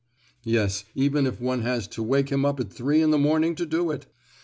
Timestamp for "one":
1.39-1.61